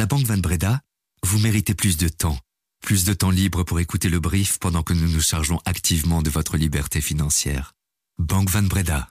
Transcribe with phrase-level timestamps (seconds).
[0.00, 0.80] la Banque Van Breda,
[1.26, 2.38] vous méritez plus de temps.
[2.80, 6.30] Plus de temps libre pour écouter le brief pendant que nous nous chargeons activement de
[6.30, 7.74] votre liberté financière.
[8.16, 9.10] Banque Van Breda.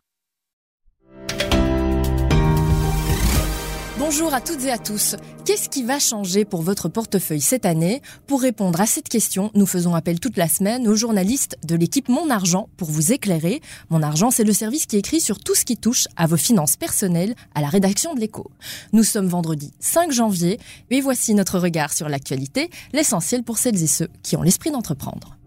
[4.11, 5.15] Bonjour à toutes et à tous.
[5.45, 8.01] Qu'est-ce qui va changer pour votre portefeuille cette année?
[8.25, 12.09] Pour répondre à cette question, nous faisons appel toute la semaine aux journalistes de l'équipe
[12.09, 13.61] Mon Argent pour vous éclairer.
[13.91, 16.75] Mon Argent, c'est le service qui écrit sur tout ce qui touche à vos finances
[16.75, 18.49] personnelles à la rédaction de l'écho.
[18.93, 23.87] Nous sommes vendredi 5 janvier et voici notre regard sur l'actualité, l'essentiel pour celles et
[23.87, 25.37] ceux qui ont l'esprit d'entreprendre.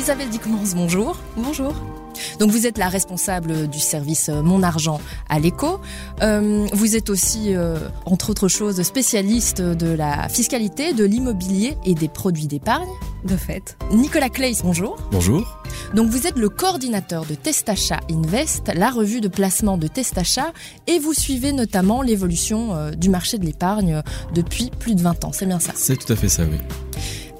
[0.00, 1.18] Isabelle Dickmans, bonjour.
[1.36, 1.74] Bonjour.
[2.38, 5.80] Donc vous êtes la responsable du service euh, Mon Argent à l'écho.
[6.22, 11.94] Euh, vous êtes aussi, euh, entre autres choses, spécialiste de la fiscalité, de l'immobilier et
[11.94, 12.88] des produits d'épargne.
[13.24, 13.76] De fait.
[13.92, 14.96] Nicolas Clays, bonjour.
[15.10, 15.58] Bonjour.
[15.94, 20.52] Donc vous êtes le coordinateur de Testacha Invest, la revue de placement de Testacha,
[20.86, 25.32] et vous suivez notamment l'évolution du marché de l'épargne depuis plus de 20 ans.
[25.32, 25.72] C'est bien ça?
[25.74, 26.58] C'est tout à fait ça, oui.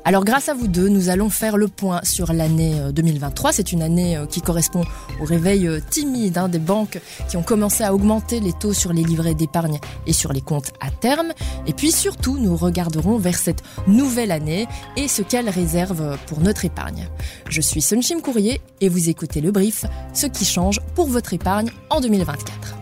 [0.06, 3.50] Alors grâce à vous deux, nous allons faire le point sur l'année 2023.
[3.50, 4.84] Euh, C'est une année euh, qui correspond
[5.20, 8.92] au réveil euh, timide hein, des banques qui ont commencé à augmenter les taux sur
[8.92, 11.32] les livrets d'épargne et sur les comptes à terme.
[11.66, 16.64] Et puis surtout, nous regarderons vers cette nouvelle année et ce qu'elle réserve pour notre
[16.64, 17.08] épargne.
[17.48, 21.70] Je suis Sunshim Courrier et vous écoutez le brief, ce qui change pour votre épargne
[21.90, 22.75] en 2024.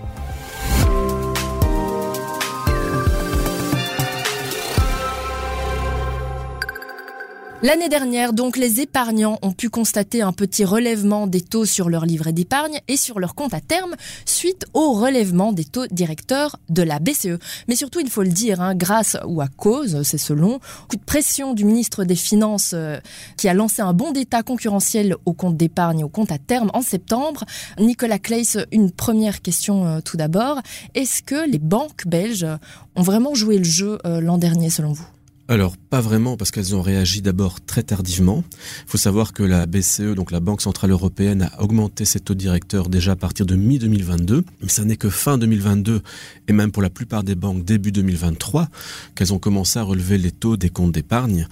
[7.65, 12.05] L'année dernière, donc, les épargnants ont pu constater un petit relèvement des taux sur leur
[12.05, 13.95] livret d'épargne et sur leur compte à terme
[14.27, 17.39] suite au relèvement des taux directeurs de la BCE.
[17.67, 20.59] Mais surtout, il faut le dire, hein, grâce ou à cause, c'est selon,
[20.91, 22.99] coup de pression du ministre des Finances euh,
[23.39, 26.71] qui a lancé un bon d'état concurrentiel au compte d'épargne et au compte à terme
[26.75, 27.45] en septembre.
[27.79, 30.61] Nicolas Claes, une première question euh, tout d'abord.
[30.95, 32.47] Est-ce que les banques belges
[32.95, 35.07] ont vraiment joué le jeu euh, l'an dernier selon vous?
[35.49, 38.45] Alors pas vraiment parce qu'elles ont réagi d'abord très tardivement.
[38.87, 42.35] Il faut savoir que la BCE, donc la Banque centrale européenne, a augmenté ses taux
[42.35, 46.03] directeurs déjà à partir de mi-2022, mais ça n'est que fin 2022
[46.49, 48.69] et même pour la plupart des banques début 2023
[49.15, 51.47] qu'elles ont commencé à relever les taux des comptes d'épargne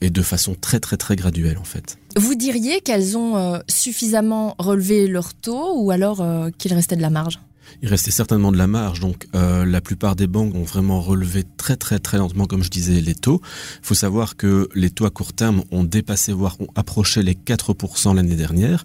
[0.00, 1.98] et de façon très très très graduelle en fait.
[2.16, 7.02] Vous diriez qu'elles ont euh, suffisamment relevé leurs taux ou alors euh, qu'il restait de
[7.02, 7.38] la marge?
[7.82, 9.00] Il restait certainement de la marge.
[9.00, 12.70] Donc euh, la plupart des banques ont vraiment relevé très très très lentement, comme je
[12.70, 13.40] disais, les taux.
[13.82, 17.34] Il faut savoir que les taux à court terme ont dépassé, voire ont approché les
[17.34, 18.84] 4% l'année dernière,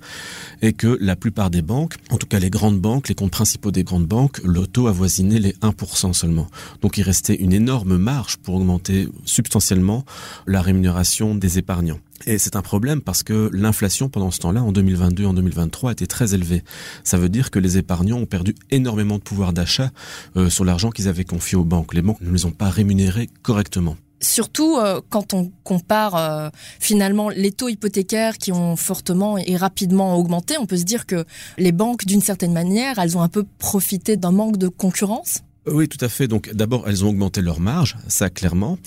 [0.62, 3.72] et que la plupart des banques, en tout cas les grandes banques, les comptes principaux
[3.72, 6.48] des grandes banques, le taux avoisinait les 1% seulement.
[6.82, 10.06] Donc il restait une énorme marge pour augmenter substantiellement
[10.48, 12.00] la rémunération des épargnants.
[12.26, 16.08] Et c'est un problème parce que l'inflation pendant ce temps-là, en 2022 en 2023, était
[16.08, 16.64] très élevée.
[17.04, 19.92] Ça veut dire que les épargnants ont perdu énormément de pouvoir d'achat
[20.38, 21.94] euh, sur l'argent qu'ils avaient confié aux banques.
[21.94, 27.30] Les banques ne les ont pas rémunérés correctement surtout euh, quand on compare euh, finalement
[27.30, 31.26] les taux hypothécaires qui ont fortement et rapidement augmenté, on peut se dire que
[31.58, 35.42] les banques, d'une certaine manière, elles ont un peu profité d'un manque de concurrence.
[35.66, 36.28] Oui, tout à fait.
[36.28, 38.78] Donc d'abord, elles ont augmenté leur marge, ça clairement,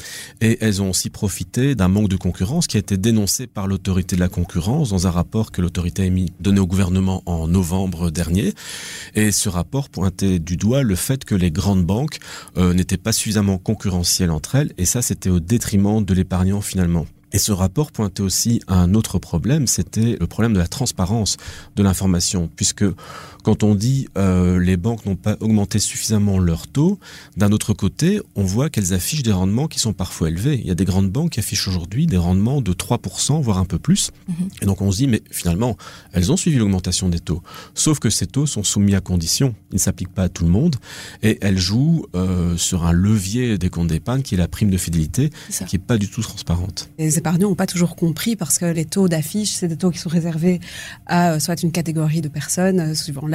[0.43, 4.15] et elles ont aussi profité d'un manque de concurrence qui a été dénoncé par l'autorité
[4.15, 8.11] de la concurrence dans un rapport que l'autorité a mis donné au gouvernement en novembre
[8.11, 8.53] dernier.
[9.15, 12.19] Et ce rapport pointait du doigt le fait que les grandes banques
[12.59, 17.07] euh, n'étaient pas suffisamment concurrentielles entre elles, et ça c'était au détriment de l'épargnant finalement.
[17.33, 21.37] Et ce rapport pointait aussi à un autre problème, c'était le problème de la transparence
[21.75, 22.85] de l'information, puisque
[23.43, 26.99] quand on dit euh, les banques n'ont pas augmenté suffisamment leurs taux,
[27.37, 30.59] d'un autre côté, on voit qu'elles affichent des rendements qui sont parfois élevés.
[30.61, 33.65] Il y a des grandes banques qui affichent aujourd'hui des rendements de 3%, voire un
[33.65, 34.11] peu plus.
[34.29, 34.49] Mhm.
[34.63, 35.77] Et donc on se dit, mais finalement,
[36.13, 37.43] elles ont suivi l'augmentation des taux.
[37.75, 39.55] Sauf que ces taux sont soumis à conditions.
[39.71, 40.77] Ils ne s'appliquent pas à tout le monde.
[41.23, 44.79] Et elles jouent euh, sur un levier des comptes d'épargne qui est la prime de
[44.79, 45.31] fidélité,
[45.69, 46.89] qui n'est pas du tout transparente.
[47.17, 49.99] Les épargnants n'ont pas toujours compris parce que les taux d'affiche, c'est des taux qui
[49.99, 50.61] sont réservés
[51.07, 53.27] à euh, soit une catégorie de personnes, suivant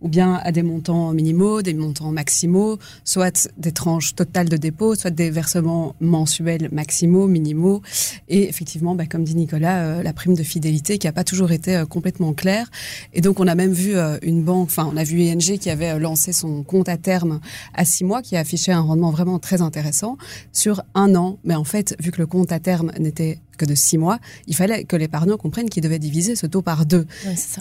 [0.00, 4.96] ou bien à des montants minimaux, des montants maximaux, soit des tranches totales de dépôt,
[4.96, 7.82] soit des versements mensuels maximaux, minimaux.
[8.28, 11.52] Et effectivement, bah, comme dit Nicolas, euh, la prime de fidélité qui n'a pas toujours
[11.52, 12.70] été euh, complètement claire.
[13.12, 15.70] Et donc, on a même vu euh, une banque, enfin, on a vu ING qui
[15.70, 17.40] avait lancé son compte à terme
[17.74, 20.18] à six mois, qui a affiché un rendement vraiment très intéressant
[20.52, 21.38] sur un an.
[21.44, 24.54] Mais en fait, vu que le compte à terme n'était que de six mois, il
[24.54, 27.06] fallait que l'épargnant comprenne qu'il devait diviser ce taux par deux.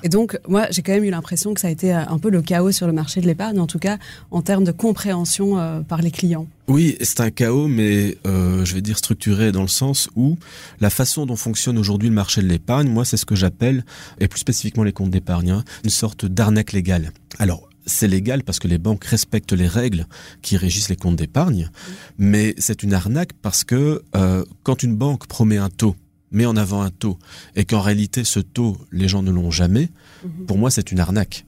[0.04, 2.42] et donc, moi, j'ai quand même eu l'impression que ça a été un peu le
[2.42, 3.98] chaos sur le marché de l'épargne, en tout cas
[4.32, 6.48] en termes de compréhension euh, par les clients.
[6.68, 10.38] Oui, c'est un chaos, mais euh, je vais dire structuré dans le sens où
[10.80, 13.86] la façon dont fonctionne aujourd'hui le marché de l'épargne, moi, c'est ce que j'appelle,
[14.20, 17.12] et plus spécifiquement les comptes d'épargne, hein, une sorte d'arnaque légale.
[17.38, 20.08] Alors, c'est légal parce que les banques respectent les règles
[20.42, 21.70] qui régissent les comptes d'épargne,
[22.18, 25.96] mais c'est une arnaque parce que euh, quand une banque promet un taux,
[26.32, 27.18] met en avant un taux,
[27.56, 29.90] et qu'en réalité ce taux, les gens ne l'ont jamais,
[30.24, 30.46] mhm.
[30.48, 31.46] pour moi c'est une arnaque.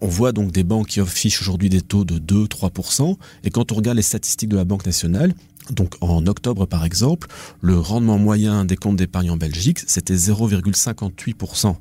[0.00, 3.74] On voit donc des banques qui affichent aujourd'hui des taux de 2-3%, et quand on
[3.76, 5.34] regarde les statistiques de la Banque nationale,
[5.70, 7.28] donc en octobre par exemple,
[7.60, 11.76] le rendement moyen des comptes d'épargne en Belgique, c'était 0,58%.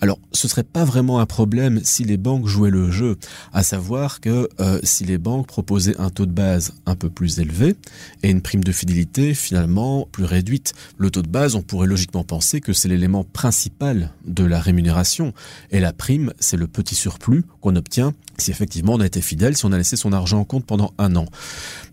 [0.00, 3.16] Alors ce serait pas vraiment un problème si les banques jouaient le jeu,
[3.52, 7.38] à savoir que euh, si les banques proposaient un taux de base un peu plus
[7.38, 7.76] élevé
[8.22, 10.74] et une prime de fidélité finalement plus réduite.
[10.98, 15.32] Le taux de base, on pourrait logiquement penser que c'est l'élément principal de la rémunération
[15.70, 19.56] et la prime, c'est le petit surplus qu'on obtient si effectivement on a été fidèle,
[19.56, 21.26] si on a laissé son argent en compte pendant un an.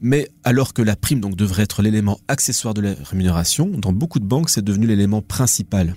[0.02, 4.20] Mais alors que la prime donc devrait être l'élément accessoire de la rémunération, dans beaucoup
[4.20, 5.96] de banques, c'est devenu l'élément principal.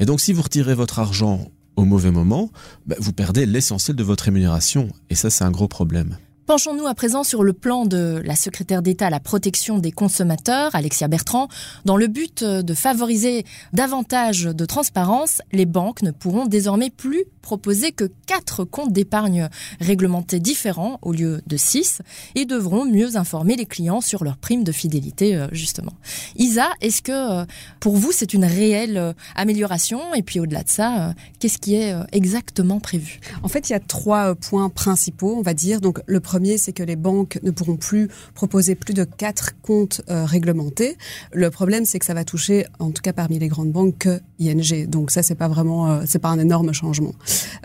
[0.00, 2.50] Et donc si vous retirez votre argent au mauvais moment,
[2.86, 4.88] bah, vous perdez l'essentiel de votre rémunération.
[5.10, 6.16] Et ça, c'est un gros problème.
[6.46, 10.72] Penchons-nous à présent sur le plan de la secrétaire d'État à la protection des consommateurs,
[10.76, 11.48] Alexia Bertrand.
[11.84, 17.92] Dans le but de favoriser davantage de transparence, les banques ne pourront désormais plus proposer
[17.92, 19.48] que quatre comptes d'épargne
[19.80, 22.02] réglementés différents au lieu de six
[22.34, 25.92] et devront mieux informer les clients sur leurs primes de fidélité, euh, justement.
[26.34, 27.44] Isa, est-ce que euh,
[27.78, 30.12] pour vous c'est une réelle euh, amélioration?
[30.14, 33.20] Et puis au-delà de ça, qu'est-ce qui est exactement prévu?
[33.44, 35.80] En fait, il y a trois points principaux, on va dire.
[35.80, 40.02] Donc le premier, c'est que les banques ne pourront plus proposer plus de quatre comptes
[40.08, 40.96] réglementés.
[41.32, 44.20] Le problème, c'est que ça va toucher, en tout cas parmi les grandes banques, que
[44.38, 44.86] ING.
[44.88, 47.14] Donc ça, c'est pas vraiment, c'est pas un énorme changement.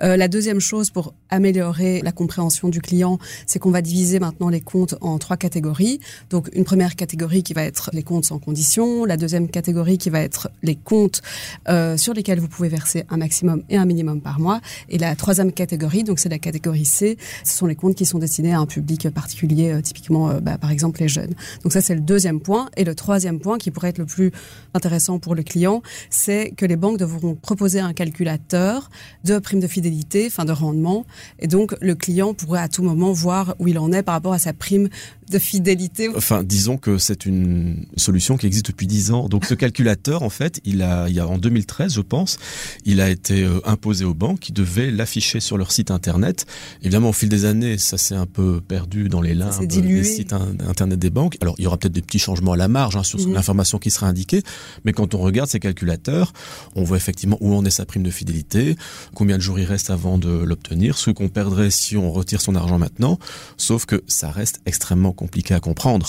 [0.02, 4.50] Euh, la deuxième chose pour améliorer la compréhension du client, c'est qu'on va diviser maintenant
[4.50, 6.00] les comptes en trois catégories.
[6.30, 10.10] Donc une première catégorie qui va être les comptes sans condition, la deuxième catégorie qui
[10.10, 11.22] va être les comptes
[11.70, 15.16] euh, sur lesquels vous pouvez verser un maximum et un minimum par mois, et la
[15.16, 18.61] troisième catégorie, donc c'est la catégorie C, ce sont les comptes qui sont destinés à
[18.66, 21.34] public particulier, euh, typiquement euh, bah, par exemple les jeunes.
[21.64, 24.32] Donc ça c'est le deuxième point, et le troisième point qui pourrait être le plus
[24.74, 28.90] intéressant pour le client, c'est que les banques devront proposer un calculateur
[29.24, 31.06] de primes de fidélité, fin de rendement.
[31.40, 34.34] Et donc, le client pourrait à tout moment voir où il en est par rapport
[34.34, 34.90] à sa prime
[35.32, 36.10] de fidélité.
[36.16, 39.30] Enfin, disons que c'est une solution qui existe depuis 10 ans.
[39.30, 42.38] Donc, ce calculateur, en fait, il a, il y a en 2013, je pense,
[42.86, 46.46] il a été euh, imposé aux banques qui devaient l'afficher sur leur site internet.
[46.82, 50.34] Évidemment, au fil des années, ça s'est un peu perdu dans les limbes des sites
[50.34, 51.38] internet des banques.
[51.42, 53.34] Alors, il y aura peut-être des petits changements à la marge hein, sur mhm.
[53.34, 54.44] l'information qui sera indiquée,
[54.86, 56.34] mais quand on regarde ces calculateurs,
[56.76, 58.76] on voit effectivement où en est sa prime de fidélité,
[59.16, 62.56] combien de jours il reste avant de l'obtenir, ce qu'on perdrait si on retire son
[62.56, 63.18] argent maintenant,
[63.58, 66.08] sauf que ça reste extrêmement compliqué à comprendre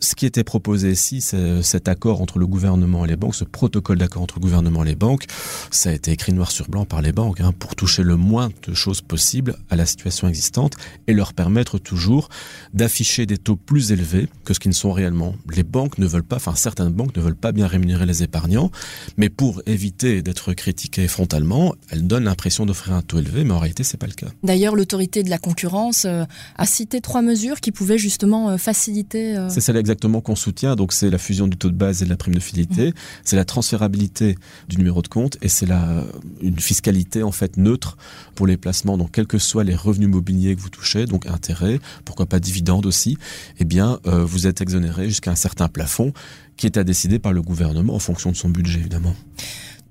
[0.00, 3.44] ce qui était proposé ici, c'est cet accord entre le gouvernement et les banques, ce
[3.44, 5.26] protocole d'accord entre le gouvernement et les banques,
[5.70, 8.50] ça a été écrit noir sur blanc par les banques hein, pour toucher le moins
[8.66, 10.74] de choses possible à la situation existante
[11.06, 12.28] et leur permettre toujours
[12.74, 15.34] d'afficher des taux plus élevés que ce qu'ils ne sont réellement.
[15.54, 18.70] Les banques ne veulent pas, enfin certaines banques ne veulent pas bien rémunérer les épargnants,
[19.16, 23.58] mais pour éviter d'être critiquées frontalement, elles donnent l'impression d'offrir un taux élevé, mais en
[23.58, 24.28] réalité c'est pas le cas.
[24.42, 26.24] D'ailleurs, l'autorité de la concurrence euh,
[26.56, 29.36] a cité trois mesures qui pouvaient justement euh, faciliter.
[29.36, 29.60] Euh, c'est
[29.90, 30.76] exactement qu'on soutient.
[30.76, 32.94] Donc c'est la fusion du taux de base et de la prime de fidélité, mmh.
[33.24, 34.36] c'est la transférabilité
[34.68, 36.04] du numéro de compte et c'est la
[36.40, 37.96] une fiscalité en fait neutre
[38.36, 38.96] pour les placements.
[38.96, 42.86] Donc quels que soient les revenus mobiliers que vous touchez, donc intérêts, pourquoi pas dividendes
[42.86, 43.18] aussi,
[43.58, 46.12] eh bien euh, vous êtes exonéré jusqu'à un certain plafond
[46.56, 49.14] qui est à décider par le gouvernement en fonction de son budget évidemment.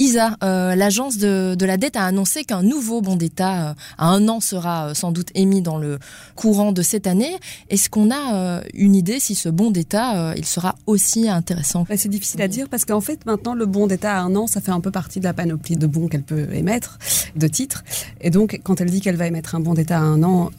[0.01, 4.29] Isa, euh, l'agence de, la dette a annoncé qu'un nouveau bon d'État euh, à un
[4.29, 5.99] an sera euh, sans doute émis dans le
[6.35, 7.35] courant de cette année.
[7.69, 12.07] Est-ce qu'on a une idée si ce bon d'État il sera aussi intéressant bah, C'est
[12.07, 14.71] difficile à dire parce qu'en fait maintenant le bon d'État à un an ça fait
[14.71, 16.97] un peu partie de la panoplie de bons qu'elle peut émettre,
[17.35, 17.83] de titres.
[18.21, 20.51] Et donc quand elle dit qu'elle va émettre un bon d'État à un an,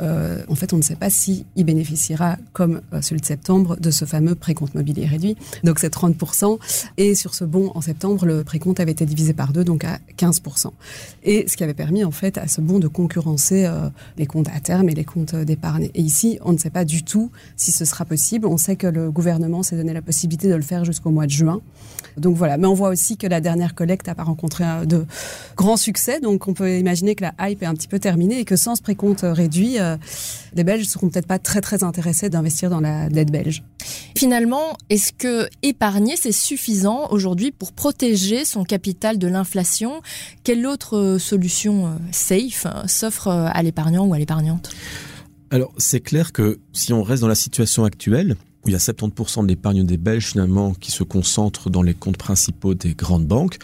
[0.49, 4.05] en fait on ne sait pas si il bénéficiera comme celui de septembre de ce
[4.05, 5.37] fameux précompte mobilier réduit.
[5.65, 6.59] Donc c'est 30%.
[6.97, 9.99] Et sur ce bon en septembre le précompte avait été divisé par deux, donc à
[10.19, 10.71] 15%.
[11.25, 14.49] Et ce qui avait permis en fait à ce bon de concurrencer euh, les comptes
[14.49, 15.91] à terme et les comptes d'épargne.
[15.95, 18.47] Et ici, on ne sait pas du tout si ce sera possible.
[18.47, 21.31] On sait que le gouvernement s'est donné la possibilité de le faire jusqu'au mois de
[21.31, 21.61] juin.
[22.17, 25.07] Donc voilà, mais on voit aussi que la dernière collecte n'a pas rencontré de
[25.57, 28.45] grands succès, donc on peut imaginer que la hype est un petit peu terminée et
[28.45, 29.97] que sans ce précompte réduit, euh,
[30.55, 33.63] les Belges seront peut-être pas très très intéressés d'investir dans la dette belge.
[34.17, 40.03] Finalement, est-ce que épargner c'est suffisant aujourd'hui pour protéger son capital de l'inflation,
[40.45, 44.71] quelle autre euh, solution euh, safe euh, s'offre à l'épargnant ou à l'épargnante?
[45.51, 48.79] Alors, c'est clair que si on reste dans la situation actuelle, où il y a
[48.79, 53.27] 70% de l'épargne des Belges finalement qui se concentre dans les comptes principaux des grandes
[53.27, 53.59] banques.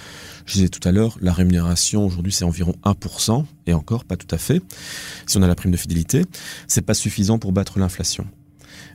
[0.46, 4.32] Je disais tout à l'heure, la rémunération aujourd'hui c'est environ 1%, et encore pas tout
[4.34, 4.62] à fait,
[5.26, 6.24] si on a la prime de fidélité.
[6.68, 8.26] C'est pas suffisant pour battre l'inflation.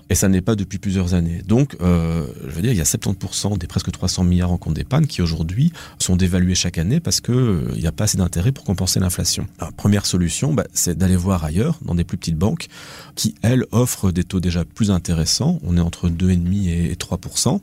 [0.09, 1.41] Et ça n'est pas depuis plusieurs années.
[1.47, 4.73] Donc, euh, je veux dire, il y a 70% des presque 300 milliards en compte
[4.73, 8.51] d'épargne qui aujourd'hui sont dévalués chaque année parce que euh, n'y a pas assez d'intérêt
[8.51, 9.47] pour compenser l'inflation.
[9.61, 12.67] La première solution, bah, c'est d'aller voir ailleurs, dans des plus petites banques,
[13.15, 15.59] qui elles offrent des taux déjà plus intéressants.
[15.63, 17.61] On est entre 2,5 et 3%.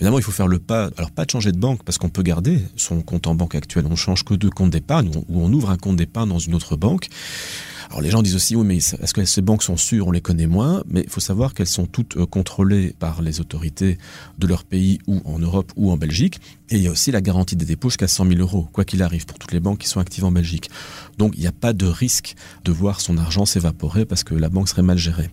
[0.00, 2.22] Évidemment, il faut faire le pas, alors pas de changer de banque, parce qu'on peut
[2.22, 3.84] garder son compte en banque actuel.
[3.88, 6.74] On change que de compte d'épargne, ou on ouvre un compte d'épargne dans une autre
[6.74, 7.08] banque.
[7.90, 10.06] Alors les gens disent aussi, oui, mais est-ce que ces banques sont sûres?
[10.06, 13.40] On les connaît moins, mais il faut savoir qu'elles sont toutes euh, contrôlées par les
[13.40, 13.98] autorités
[14.38, 16.40] de leur pays ou en Europe ou en Belgique.
[16.72, 19.02] Et il y a aussi la garantie des dépôts jusqu'à 100 000 euros, quoi qu'il
[19.02, 20.70] arrive, pour toutes les banques qui sont actives en Belgique.
[21.18, 24.48] Donc il n'y a pas de risque de voir son argent s'évaporer parce que la
[24.48, 25.30] banque serait mal gérée.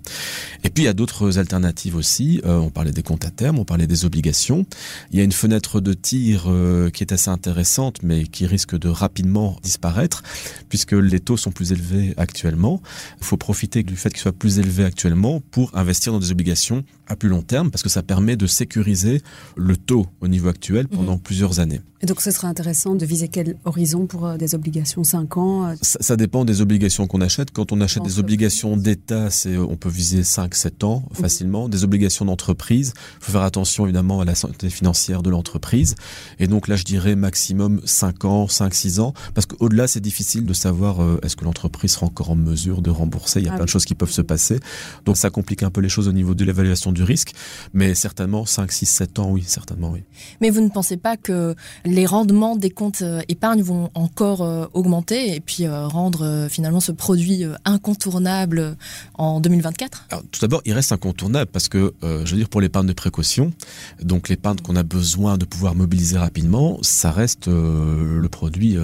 [0.64, 2.42] Et puis il y a d'autres alternatives aussi.
[2.44, 4.66] Euh, on parlait des comptes à terme, on parlait des obligations.
[5.12, 8.76] Il y a une fenêtre de tir euh, qui est assez intéressante, mais qui risque
[8.76, 10.24] de rapidement disparaître,
[10.70, 12.47] puisque les taux sont plus élevés actuellement.
[12.56, 16.84] Il faut profiter du fait qu'ils soient plus élevés actuellement pour investir dans des obligations
[17.08, 19.22] à plus long terme, parce que ça permet de sécuriser
[19.56, 21.82] le taux au niveau actuel pendant mhm plusieurs années.
[22.02, 25.68] Et donc ce serait intéressant de viser quel horizon pour euh, des obligations 5 ans
[25.70, 27.52] euh ça, dépend des obligations qu'on achète.
[27.52, 31.16] Quand on achète des obligations d'État, c'est on peut viser 5-7 ans mhm.
[31.16, 31.70] facilement.
[31.70, 35.96] Des obligations d'entreprise, il faut faire attention évidemment à la santé financière de l'entreprise.
[36.40, 40.54] Et donc là, je dirais maximum 5 ans, 5-6 ans, parce qu'au-delà, c'est difficile de
[40.54, 43.40] savoir euh, est-ce que l'entreprise sera encore en mesure de rembourser.
[43.40, 44.60] Il y a ah plein de choses qui peuvent se passer.
[45.06, 47.34] Donc ça complique un peu les choses au niveau de l'évaluation du risque.
[47.74, 50.04] Mais certainement 5, 6, 7 ans, oui, certainement oui.
[50.42, 54.66] Mais vous ne pensez pas que les rendements des comptes euh, épargne vont encore euh,
[54.74, 58.76] augmenter et puis euh, rendre finalement ce produit incontournable
[59.16, 62.94] en 2024 Tout d'abord, il reste incontournable parce que, je veux dire, pour l'épargne de
[62.94, 63.54] précaution,
[64.02, 68.78] donc l'épargne qu'on a besoin de pouvoir mobiliser rapidement, ça reste le produit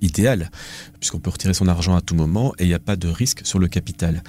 [0.00, 0.50] idéal
[1.00, 3.40] puisqu'on peut retirer son argent à tout moment et il n'y a pas de risque
[3.44, 4.22] sur le capital.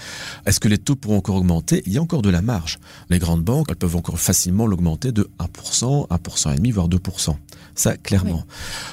[0.46, 1.84] Est-ce que les taux pourront encore augmenter?
[1.86, 2.79] Il y a encore de la marge.
[3.10, 7.36] Les grandes banques, elles peuvent encore facilement l'augmenter de 1%, 1,5%, voire 2%.
[7.75, 8.44] Ça, clairement.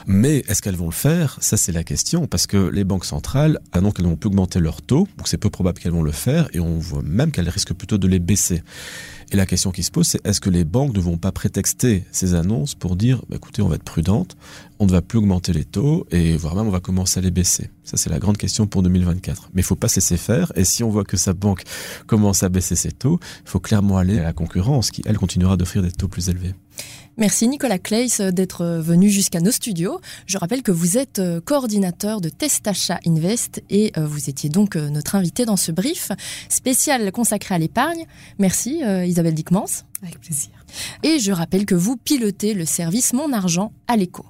[0.07, 1.39] Mais est-ce qu'elles vont le faire?
[1.41, 4.83] Ça, c'est la question, parce que les banques centrales annoncent qu'elles vont plus augmenter leurs
[4.83, 7.75] taux, donc c'est peu probable qu'elles vont le faire, et on voit même qu'elles risquent
[7.75, 8.63] plutôt de les baisser.
[9.33, 12.05] Et la question qui se pose, c'est est-ce que les banques ne vont pas prétexter
[12.13, 14.37] ces annonces pour dire, bah, écoutez, on va être prudente,
[14.79, 17.31] on ne va plus augmenter les taux et voire même on va commencer à les
[17.31, 17.71] baisser?
[17.85, 19.51] Ça, c'est la grande question pour 2024.
[19.55, 20.53] Mais il faut pas se laisser faire.
[20.57, 21.63] Et si on voit que sa banque
[22.07, 25.57] commence à baisser ses taux, il faut clairement aller à la concurrence qui, elle, continuera
[25.57, 26.55] d'offrir des taux plus élevés.
[27.17, 30.01] Merci Nicolas Claes d'être venu jusqu'à nos studios.
[30.27, 34.75] Je rappelle que vous êtes euh, coordinateur de Testacha Invest et euh, vous étiez donc
[34.75, 36.11] euh, notre invité dans ce brief
[36.49, 38.07] spécial consacré à l'épargne.
[38.39, 39.85] Merci Isabelle Dickmans.
[40.03, 40.51] Avec plaisir.
[41.03, 44.25] Et je rappelle que vous pilotez le service Mon Argent à l'écho.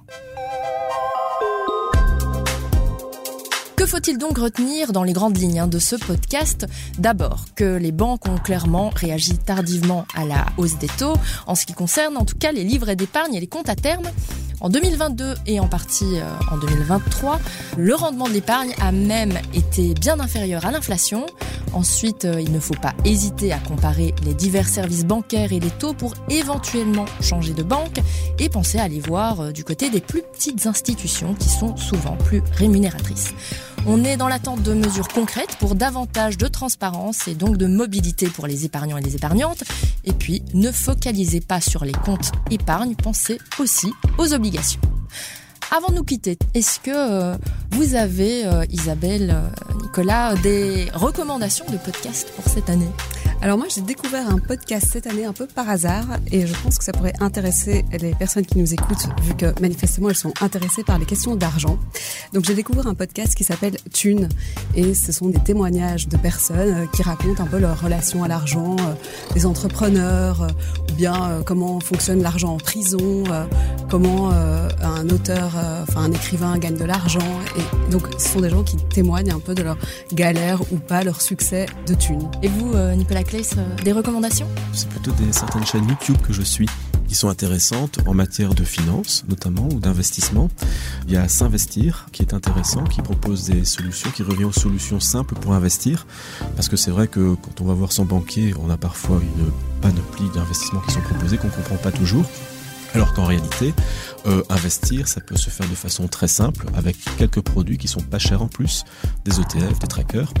[3.85, 6.65] Que faut-il donc retenir dans les grandes lignes hein, de ce podcast?
[6.97, 11.13] D'abord, que les banques ont clairement réagi tardivement à la hausse des taux,
[11.45, 14.05] en ce qui concerne en tout cas les livrets d'épargne et les comptes à terme.
[14.59, 17.39] En 2022 et en partie euh, en 2023,
[17.77, 21.27] le rendement de l'épargne a même été bien inférieur à l'inflation.
[21.71, 25.69] Ensuite, euh, il ne faut pas hésiter à comparer les divers services bancaires et les
[25.69, 27.99] taux pour éventuellement changer de banque
[28.39, 32.15] et penser à aller voir euh, du côté des plus petites institutions qui sont souvent
[32.15, 33.35] plus rémunératrices.
[33.87, 38.27] On est dans l'attente de mesures concrètes pour davantage de transparence et donc de mobilité
[38.27, 39.63] pour les épargnants et les épargnantes.
[40.05, 44.81] Et puis, ne focalisez pas sur les comptes épargne, pensez aussi aux obligations.
[45.71, 47.35] Avant de nous quitter, est-ce que euh,
[47.71, 52.89] vous avez, euh, Isabelle, euh, Nicolas, des recommandations de podcasts pour cette année?
[53.41, 56.79] Alors moi, j'ai découvert un podcast cette année un peu par hasard et je pense
[56.79, 60.83] que ça pourrait intéresser les personnes qui nous écoutent vu que manifestement elles sont intéressées
[60.83, 61.77] par les questions d'argent.
[62.33, 64.29] Donc j'ai découvert un podcast qui s'appelle Thune
[64.73, 68.77] et ce sont des témoignages de personnes qui racontent un peu leur relation à l'argent,
[69.35, 70.47] des entrepreneurs
[70.89, 73.25] ou bien comment fonctionne l'argent en prison,
[73.91, 77.19] comment un auteur, enfin un écrivain gagne de l'argent
[77.57, 79.77] et donc ce sont des gens qui témoignent un peu de leur
[80.13, 82.29] galère ou pas, leur succès de Thune.
[82.41, 83.21] Et vous, Nicolas
[83.57, 84.47] euh, des recommandations?
[84.73, 86.67] C'est plutôt des certaines chaînes YouTube que je suis
[87.07, 90.49] qui sont intéressantes en matière de finance notamment ou d'investissement.
[91.07, 94.99] Il y a S'investir qui est intéressant, qui propose des solutions, qui revient aux solutions
[94.99, 96.07] simples pour investir.
[96.55, 99.51] Parce que c'est vrai que quand on va voir son banquier, on a parfois une
[99.81, 102.25] panoplie d'investissements qui sont proposés qu'on ne comprend pas toujours.
[102.93, 103.73] Alors qu'en réalité,
[104.27, 108.01] euh, investir, ça peut se faire de façon très simple avec quelques produits qui sont
[108.01, 108.83] pas chers en plus,
[109.23, 110.33] des ETF, des trackers.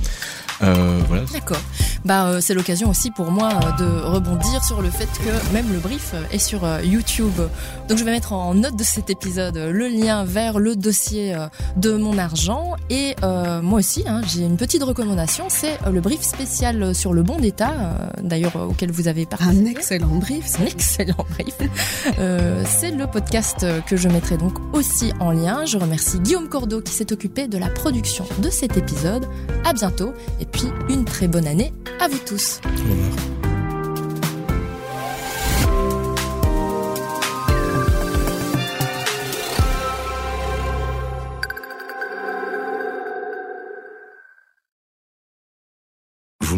[0.63, 1.23] Euh, voilà.
[1.33, 1.61] D'accord.
[2.03, 5.79] Bah, euh, c'est l'occasion aussi pour moi de rebondir sur le fait que même le
[5.79, 7.33] brief est sur YouTube.
[7.87, 11.35] Donc je vais mettre en note de cet épisode le lien vers le dossier
[11.75, 12.75] de mon argent.
[12.89, 17.37] Et moi aussi, hein, j'ai une petite recommandation, c'est le brief spécial sur le bon
[17.37, 19.57] d'État, d'ailleurs auquel vous avez participé.
[19.57, 20.59] Un excellent brief.
[20.59, 21.55] Un excellent brief.
[22.65, 25.65] C'est le podcast que je mettrai donc aussi en lien.
[25.65, 29.25] Je remercie Guillaume Cordeau qui s'est occupé de la production de cet épisode.
[29.63, 30.13] À bientôt.
[30.39, 32.59] Et puis une très bonne année à vous tous.